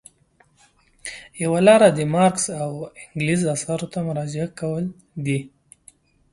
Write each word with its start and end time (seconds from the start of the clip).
یوه 1.43 1.59
لاره 1.67 1.89
د 1.93 1.99
مارکس 2.13 2.45
او 2.63 2.71
انګلز 3.01 3.41
اثارو 3.55 3.87
ته 3.93 3.99
مراجعه 4.07 4.47
کول 4.59 4.85
دي. 5.25 5.39